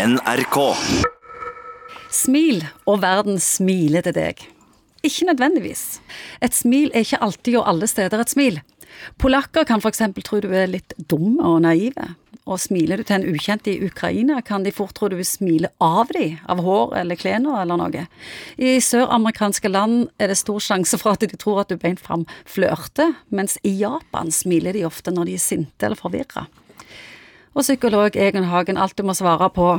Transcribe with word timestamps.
NRK. 0.00 0.56
Smil, 2.08 2.62
og 2.88 3.02
verden 3.02 3.36
smiler 3.42 4.04
til 4.06 4.14
deg. 4.16 4.38
Ikke 5.04 5.26
nødvendigvis. 5.28 6.00
Et 6.40 6.56
smil 6.56 6.88
er 6.94 7.04
ikke 7.04 7.20
alltid 7.20 7.58
og 7.60 7.68
alle 7.68 7.88
steder 7.90 8.22
et 8.22 8.32
smil. 8.32 8.56
Polakker 9.20 9.66
kan 9.68 9.82
f.eks. 9.82 10.00
tro 10.24 10.40
du 10.40 10.48
er 10.56 10.70
litt 10.72 10.94
dum 11.10 11.36
og 11.44 11.58
naive. 11.66 12.14
Og 12.48 12.62
smiler 12.62 12.96
du 12.96 13.04
til 13.04 13.18
en 13.18 13.28
ukjent 13.28 13.68
i 13.68 13.76
Ukraina, 13.84 14.40
kan 14.40 14.64
de 14.64 14.72
fort 14.72 14.96
tro 14.96 15.10
du 15.12 15.18
smiler 15.26 15.74
av 15.84 16.08
dem, 16.16 16.38
av 16.48 16.64
hår 16.64 16.96
eller 17.02 17.20
klærne 17.20 17.60
eller 17.60 17.82
noe. 17.82 18.06
I 18.56 18.78
søramerikanske 18.80 19.68
land 19.68 20.08
er 20.16 20.32
det 20.32 20.40
stor 20.40 20.64
sjanse 20.64 20.96
for 21.02 21.12
at 21.12 21.28
de 21.28 21.36
tror 21.36 21.60
at 21.66 21.68
du 21.68 21.76
beint 21.76 22.00
fram 22.00 22.24
flørter, 22.48 23.12
mens 23.28 23.60
i 23.68 23.76
Japan 23.82 24.32
smiler 24.32 24.72
de 24.72 24.88
ofte 24.88 25.12
når 25.12 25.28
de 25.28 25.36
er 25.36 25.44
sinte 25.44 25.90
eller 25.90 26.00
forvirra. 26.00 26.48
Og 27.54 27.64
psykolog 27.66 28.14
Egon 28.14 28.46
Hagen, 28.46 28.78
alt 28.78 29.00
må 29.04 29.14
svare 29.14 29.48
på 29.50 29.72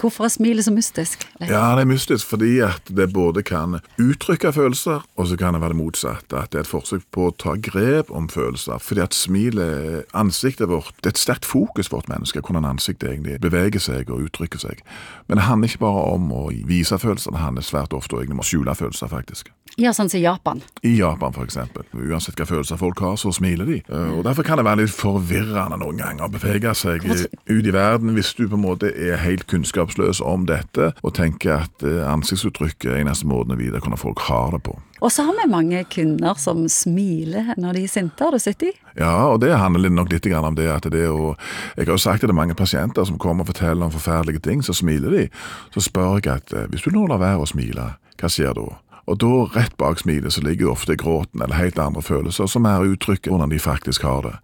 Hvorfor 0.00 0.26
er 0.26 0.32
smilet 0.34 0.66
så 0.66 0.72
mystisk? 0.74 1.24
Ja, 1.40 1.74
det 1.76 1.84
er 1.84 1.90
mystisk 1.90 2.26
fordi 2.28 2.58
at 2.64 2.90
det 2.90 3.12
både 3.14 3.42
kan 3.46 3.78
uttrykke 4.00 4.52
følelser, 4.52 5.04
og 5.16 5.28
så 5.30 5.38
kan 5.40 5.54
det 5.54 5.62
være 5.62 5.74
det 5.74 5.80
motsatte. 5.80 6.36
At 6.38 6.52
det 6.52 6.60
er 6.60 6.66
et 6.66 6.70
forsøk 6.70 7.04
på 7.14 7.28
å 7.28 7.34
ta 7.38 7.56
grep 7.56 8.10
om 8.14 8.28
følelser. 8.28 8.82
Fordi 8.82 9.04
at 9.04 9.16
smilet, 9.16 10.04
ansiktet 10.14 10.70
vårt, 10.70 10.94
det 11.02 11.12
er 11.12 11.16
et 11.16 11.22
sterkt 11.22 11.48
fokus 11.48 11.90
for 11.92 12.04
et 12.04 12.10
menneske, 12.12 12.42
hvordan 12.42 12.68
ansiktet 12.68 13.10
egentlig 13.10 13.40
beveger 13.44 13.82
seg 13.82 14.10
og 14.10 14.26
uttrykker 14.28 14.62
seg. 14.62 14.82
Men 15.28 15.40
det 15.40 15.48
handler 15.48 15.70
ikke 15.70 15.84
bare 15.86 16.06
om 16.14 16.30
å 16.34 16.46
vise 16.68 16.98
følelser, 16.98 17.34
det 17.34 17.44
handler 17.44 17.66
svært 17.66 17.94
ofte 17.96 18.22
om 18.24 18.42
å 18.42 18.46
skjule 18.46 18.74
følelser, 18.74 19.10
faktisk. 19.10 19.52
Ja, 19.80 19.90
sånn 19.90 20.06
som 20.06 20.20
i 20.20 20.22
Japan. 20.22 20.60
I 20.86 20.92
Japan, 21.00 21.34
eksempel. 21.42 21.82
Uansett 21.98 22.38
hva 22.38 22.46
følelser 22.46 22.78
folk 22.78 23.00
har, 23.02 23.16
så 23.18 23.32
smiler 23.34 23.66
de. 23.66 23.80
Og 24.14 24.22
Derfor 24.26 24.46
kan 24.46 24.60
det 24.60 24.66
være 24.68 24.84
litt 24.84 24.94
forvirrende 24.94 25.80
noen 25.80 25.98
ganger 25.98 26.28
å 26.28 26.30
bevege 26.30 26.74
seg 26.78 27.02
ut 27.04 27.50
i 27.50 27.74
verden 27.74 28.14
hvis 28.14 28.34
du 28.38 28.44
på 28.46 28.54
en 28.54 28.62
måte 28.62 28.92
er 28.94 29.18
helt 29.24 29.48
kunnskapsløs 29.84 30.20
om 30.20 30.46
dette 30.46 30.92
og 31.02 31.14
tenker 31.14 31.64
at 31.64 31.82
eh, 31.82 32.04
ansiktsuttrykket 32.08 32.90
er 32.90 33.02
eneste 33.02 33.26
måten 33.26 33.54
å 33.54 33.58
vite 33.58 33.80
hvordan 33.80 33.98
folk 33.98 34.20
har 34.28 34.52
det 34.52 34.62
på. 34.64 34.78
Og 35.00 35.12
så 35.12 35.24
har 35.24 35.34
vi 35.36 35.50
mange 35.50 35.84
kvinner 35.84 36.34
som 36.38 36.66
smiler 36.68 37.54
når 37.56 37.74
de 37.74 37.82
er 37.84 37.88
sinte, 37.88 38.24
har 38.24 38.32
du 38.32 38.38
sett 38.38 38.60
de? 38.60 38.72
Ja, 38.96 39.28
og 39.28 39.40
det 39.42 39.52
handler 39.52 39.90
nok 39.90 40.12
litt 40.12 40.26
om 40.26 40.54
det 40.54 40.70
at 40.70 40.86
det 40.90 41.08
å 41.08 41.36
Jeg 41.76 41.86
har 41.86 41.94
jo 41.94 41.98
sagt 41.98 42.22
at 42.22 42.28
det 42.28 42.32
er 42.32 42.40
mange 42.40 42.54
pasienter 42.54 43.04
som 43.04 43.18
kommer 43.18 43.44
og 43.44 43.52
forteller 43.52 43.84
om 43.84 43.92
forferdelige 43.92 44.40
ting, 44.40 44.62
så 44.62 44.72
smiler 44.72 45.10
de. 45.10 45.28
Så 45.74 45.80
spør 45.80 46.20
jeg 46.20 46.32
at 46.32 46.52
eh, 46.52 46.68
hvis 46.70 46.82
du 46.82 46.90
nå 46.90 47.06
lar 47.06 47.20
være 47.20 47.42
å 47.42 47.46
smile, 47.46 47.94
hva 48.20 48.28
skjer 48.30 48.54
da? 48.54 48.78
Og 49.04 49.18
da, 49.20 49.32
rett 49.52 49.76
bak 49.76 49.98
smilet, 50.00 50.32
så 50.32 50.40
ligger 50.40 50.70
ofte 50.72 50.96
gråten 50.96 51.42
eller 51.42 51.58
helt 51.58 51.78
andre 51.78 52.00
følelser 52.00 52.48
som 52.48 52.64
er 52.64 52.86
uttrykket 52.88 53.28
hvordan 53.28 53.52
de 53.52 53.60
faktisk 53.60 54.02
har 54.02 54.22
det. 54.24 54.36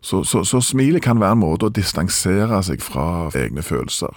Så, 0.00 0.22
så, 0.22 0.44
så 0.46 0.60
smilet 0.62 1.02
kan 1.02 1.18
være 1.18 1.34
en 1.34 1.42
måte 1.42 1.66
å 1.66 1.74
distansere 1.74 2.60
seg 2.62 2.82
fra 2.84 3.26
egne 3.34 3.64
følelser. 3.66 4.14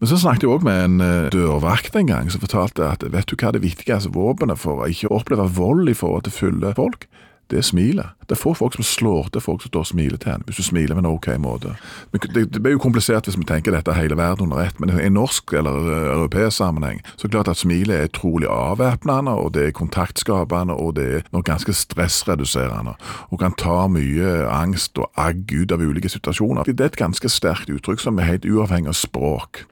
Men 0.00 0.10
så 0.10 0.18
snakket 0.20 0.46
jeg 0.46 0.52
òg 0.52 0.66
med 0.66 0.82
en 0.84 1.04
eh, 1.04 1.28
dørvakt 1.34 1.96
en 1.96 2.10
gang 2.10 2.32
som 2.32 2.42
fortalte 2.42 2.84
at 2.86 3.06
vet 3.12 3.28
du 3.30 3.36
hva 3.36 3.54
det 3.54 3.64
viktigste 3.64 4.12
våpenet 4.14 4.60
for 4.60 4.82
å 4.82 4.90
ikke 4.92 5.12
oppleve 5.14 5.48
vold 5.56 5.88
i 5.88 5.96
forhold 5.96 6.26
til 6.26 6.36
fulle 6.36 6.74
folk? 6.76 7.08
det 7.50 7.58
er 7.58 7.62
smilet. 7.62 8.06
Det 8.26 8.34
er 8.34 8.40
få 8.40 8.54
folk 8.58 8.74
som 8.74 8.82
slår 8.82 9.28
til 9.32 9.40
folk 9.40 9.62
som 9.62 9.70
står 9.70 9.84
og 9.84 9.86
smiler 9.86 10.18
til 10.18 10.32
en, 10.32 10.42
hvis 10.46 10.58
du 10.58 10.62
smiler 10.66 10.96
med 10.98 11.04
en 11.04 11.12
ok 11.12 11.28
måte. 11.38 11.76
Det, 12.12 12.32
det 12.34 12.62
blir 12.62 12.74
jo 12.74 12.80
komplisert 12.82 13.28
hvis 13.28 13.38
vi 13.38 13.46
tenker 13.46 13.74
dette 13.74 13.94
hele 13.94 14.18
verden 14.18 14.48
under 14.48 14.64
ett, 14.64 14.80
men 14.82 14.90
i 14.98 15.10
norsk 15.12 15.54
eller 15.54 15.86
eh, 15.92 16.08
europeisk 16.16 16.56
sammenheng 16.58 16.98
så 17.14 17.26
er 17.26 17.28
det 17.28 17.36
klart 17.36 17.52
at 17.52 17.62
smilet 17.62 17.94
er 17.96 18.10
utrolig 18.10 18.50
avvæpnende, 18.50 19.30
og 19.30 19.54
det 19.54 19.68
er 19.68 19.78
kontaktskapende, 19.78 20.74
og 20.74 20.96
det 20.98 21.06
er 21.06 21.30
noe 21.30 21.46
ganske 21.46 21.72
stressreduserende. 21.72 22.96
Og 23.30 23.38
kan 23.40 23.54
ta 23.54 23.86
mye 23.86 24.34
angst 24.50 24.98
og 24.98 25.06
agg 25.14 25.54
ut 25.54 25.72
av 25.72 25.86
ulike 25.86 26.10
situasjoner. 26.10 26.66
Det 26.66 26.82
er 26.82 26.90
et 26.90 26.98
ganske 26.98 27.30
sterkt 27.30 27.70
uttrykk 27.70 28.02
som 28.02 28.18
er 28.18 28.32
helt 28.32 28.50
uavhengig 28.50 28.90
av 28.90 28.98
språk. 28.98 29.66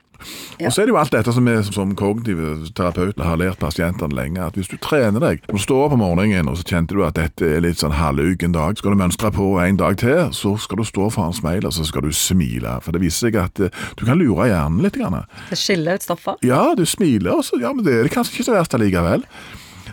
Ja. 0.59 0.69
Og 0.69 0.75
så 0.75 0.83
er 0.83 0.89
det 0.89 0.95
jo 0.95 0.99
alt 1.01 1.15
dette 1.15 1.35
som 1.35 1.49
vi 1.49 1.57
som 1.69 1.95
kognitive 1.99 2.71
terapeuter 2.77 3.25
har 3.27 3.41
lært 3.41 3.61
pasientene 3.63 4.15
lenge, 4.15 4.43
at 4.43 4.59
hvis 4.59 4.71
du 4.71 4.77
trener 4.83 5.23
deg 5.23 5.43
Du 5.51 5.59
står 5.61 5.95
om 5.95 6.03
morgenen 6.03 6.49
og 6.51 6.59
så 6.59 6.67
kjente 6.67 6.97
du 6.97 7.03
at 7.07 7.19
dette 7.19 7.47
er 7.47 7.63
litt 7.65 7.81
sånn 7.83 7.97
halvuken 7.97 8.55
dag. 8.55 8.79
Skal 8.79 8.95
du 8.95 9.01
mønstre 9.01 9.31
på 9.35 9.49
en 9.63 9.81
dag 9.81 9.99
til, 10.01 10.29
så 10.37 10.55
skal 10.61 10.81
du 10.81 10.87
stå 10.89 11.11
foran 11.15 11.37
speilet 11.37 11.69
og 11.69 11.77
så 11.77 11.87
skal 11.89 12.07
du 12.07 12.13
smile. 12.15 12.79
For 12.85 12.95
det 12.95 13.03
viser 13.05 13.29
seg 13.29 13.41
at 13.41 13.61
uh, 13.63 13.83
du 13.99 14.07
kan 14.07 14.21
lure 14.21 14.49
hjernen 14.51 14.83
litt. 14.85 14.95
Grann. 14.95 15.25
Det 15.51 15.59
skiller 15.59 15.99
ut 15.99 16.05
stoffer? 16.07 16.39
Ja, 16.47 16.75
du 16.79 16.85
smiler, 16.87 17.41
og 17.41 17.45
så 17.47 17.59
ja, 17.59 17.73
men 17.75 17.83
det 17.87 17.97
er 17.99 18.11
kanskje 18.13 18.37
ikke 18.37 18.47
så 18.47 18.55
verst 18.55 18.77
allikevel. 18.77 19.25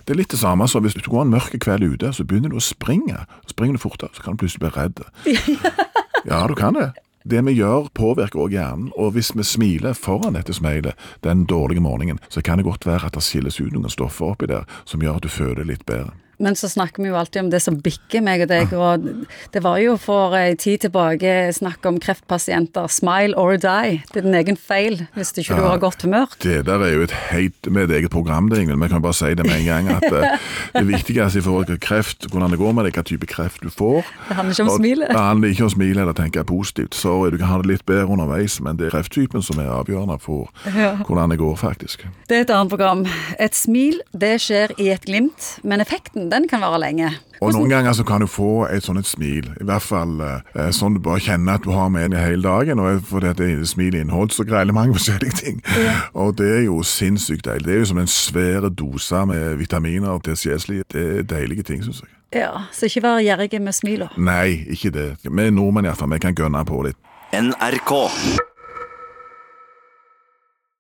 Det 0.06 0.14
er 0.14 0.20
litt 0.20 0.34
det 0.34 0.42
samme 0.42 0.68
som 0.70 0.84
hvis 0.86 0.98
du 0.98 1.02
går 1.06 1.26
en 1.26 1.34
mørk 1.34 1.56
kveld 1.62 1.86
ute, 1.96 2.12
så 2.14 2.26
begynner 2.28 2.54
du 2.54 2.60
å 2.60 2.64
springe. 2.64 3.26
Springer 3.50 3.78
du 3.78 3.82
fortere, 3.82 4.14
så 4.14 4.26
kan 4.26 4.38
du 4.38 4.44
plutselig 4.44 4.66
bli 4.66 4.74
redd. 4.78 5.02
Ja, 6.22 6.48
du 6.48 6.54
kan 6.54 6.76
det. 6.78 6.92
Det 7.24 7.42
vi 7.46 7.54
gjør, 7.54 7.92
påvirker 7.94 8.40
også 8.40 8.56
hjernen, 8.56 8.90
og 8.98 9.14
hvis 9.14 9.32
vi 9.38 9.46
smiler 9.46 9.94
foran 9.94 10.34
dette 10.38 10.56
smilet 10.58 10.98
den 11.24 11.46
dårlige 11.46 11.84
morgenen, 11.84 12.20
så 12.30 12.42
kan 12.42 12.58
det 12.58 12.66
godt 12.66 12.86
være 12.86 13.06
at 13.06 13.14
det 13.14 13.24
skilles 13.24 13.62
ut 13.62 13.74
noen 13.74 13.94
stoffer 13.94 14.34
oppi 14.34 14.50
der 14.50 14.66
som 14.86 15.02
gjør 15.04 15.20
at 15.20 15.28
du 15.28 15.30
føler 15.30 15.68
litt 15.68 15.86
bedre. 15.86 16.16
Men 16.42 16.58
så 16.58 16.70
snakker 16.72 17.04
vi 17.04 17.12
jo 17.12 17.18
alltid 17.20 17.46
om 17.46 17.52
det 17.54 17.62
som 17.64 17.78
bikker 17.82 18.24
meg 18.26 18.46
og 18.46 18.52
deg, 18.52 18.74
og 18.74 19.08
det 19.54 19.64
var 19.64 19.82
jo 19.84 19.98
for 20.02 20.36
ei 20.38 20.56
tid 20.60 20.88
tilbake 20.88 21.52
snakk 21.56 21.86
om 21.90 22.00
kreftpasienter. 22.02 22.90
Smile 22.92 23.38
or 23.38 23.60
die. 23.62 24.02
Det 24.12 24.24
er 24.24 24.28
din 24.28 24.40
egen 24.42 24.58
feil 24.58 25.04
hvis 25.16 25.34
ikke 25.36 25.54
ja, 25.54 25.60
du 25.60 25.68
har 25.70 25.84
godt 25.84 26.06
humør. 26.08 26.34
Det 26.42 26.62
der 26.68 26.86
er 26.86 26.96
jo 26.96 27.06
et 27.06 27.16
helt 27.32 27.70
med 27.70 27.90
et 27.90 28.02
eget 28.02 28.14
program, 28.14 28.50
det, 28.52 28.64
Ingvild. 28.64 28.82
Vi 28.82 28.92
kan 28.92 29.04
bare 29.04 29.18
si 29.18 29.34
det 29.36 29.46
med 29.46 29.60
en 29.60 29.68
gang. 29.70 29.92
At 29.92 30.08
uh, 30.10 30.40
det 30.80 30.88
viktigste 30.88 31.42
i 31.42 31.46
forhold 31.46 31.70
til 31.70 31.80
kreft, 31.82 32.30
hvordan 32.32 32.54
det 32.54 32.62
går 32.62 32.76
med 32.78 32.88
deg, 32.88 32.98
hva 32.98 33.06
type 33.06 33.28
kreft 33.30 33.62
du 33.62 33.70
får 33.70 34.02
Det 34.02 34.40
handler 34.40 34.56
ikke 34.56 34.68
om 34.68 34.74
smilet? 34.76 34.82
smile. 34.82 35.12
Det 35.12 35.26
handler 35.28 35.54
ikke 35.56 35.68
om 35.68 35.70
smilet 35.70 35.82
smile 35.82 36.02
eller 36.02 36.14
tenke 36.14 36.44
positivt. 36.44 36.96
Sorry, 36.96 37.32
du 37.32 37.38
kan 37.38 37.50
ha 37.50 37.58
det 37.62 37.70
litt 37.70 37.86
bedre 37.86 38.08
underveis, 38.12 38.60
men 38.62 38.78
det 38.78 38.90
er 38.90 38.96
krefttypen 38.96 39.44
som 39.44 39.60
er 39.60 39.70
avgjørende 39.72 40.18
for 40.22 40.50
ja. 40.76 40.94
hvordan 41.08 41.34
det 41.34 41.40
går, 41.42 41.56
faktisk. 41.60 42.06
Det 42.30 42.38
er 42.38 42.46
et 42.46 42.54
annet 42.54 42.72
program. 42.72 43.06
Et 43.42 43.56
smil, 43.56 44.02
det 44.14 44.36
skjer 44.46 44.76
i 44.78 44.92
et 44.94 45.06
glimt, 45.08 45.58
men 45.64 45.82
effekten 45.84 46.30
den 46.32 46.48
kan 46.50 46.64
vare 46.64 46.80
lenge. 46.82 47.12
Og 47.42 47.56
Noen 47.56 47.72
ganger 47.74 47.96
så 47.98 48.04
kan 48.06 48.22
du 48.22 48.28
få 48.30 48.68
et 48.70 48.86
sånt 48.86 49.02
et 49.02 49.10
smil, 49.10 49.48
i 49.62 49.66
hvert 49.66 49.82
fall 49.82 50.20
eh, 50.22 50.70
sånn 50.76 50.94
du 50.94 51.02
bare 51.02 51.22
kjenner 51.24 51.58
at 51.58 51.66
du 51.66 51.72
har 51.74 51.90
med 51.90 52.14
deg 52.14 52.22
hele 52.22 52.46
dagen. 52.46 52.80
og 52.80 53.02
Fordi 53.10 53.34
det 53.40 53.50
smilet 53.70 54.04
inneholder 54.04 54.36
så 54.36 54.46
greielig 54.46 54.76
mange 54.78 54.94
forskjellige 54.98 55.38
ting. 55.40 55.62
Ja. 55.78 55.96
Og 56.14 56.38
det 56.38 56.50
er 56.60 56.64
jo 56.68 56.82
sinnssykt 56.86 57.46
deilig. 57.50 57.66
Det 57.66 57.76
er 57.76 57.84
jo 57.84 57.92
som 57.94 58.02
en 58.04 58.12
svær 58.12 58.70
dose 58.70 59.26
med 59.26 59.58
vitaminer 59.62 60.22
til 60.26 60.38
sjelslivet. 60.38 60.94
Det 60.94 61.08
er 61.18 61.30
deilige 61.36 61.64
ting, 61.64 61.84
syns 61.84 62.04
jeg. 62.06 62.14
Ja, 62.42 62.52
Så 62.72 62.88
ikke 62.88 63.02
vær 63.04 63.20
gjerrig 63.20 63.60
med 63.62 63.76
smila. 63.76 64.08
Nei, 64.18 64.64
ikke 64.72 64.94
det. 64.94 65.10
Vi 65.26 65.50
nordmenn 65.52 65.90
iallfall, 65.90 66.14
vi 66.14 66.22
kan 66.24 66.36
gønne 66.38 66.64
på 66.66 66.86
litt. 66.88 66.98
NRK. 67.34 67.92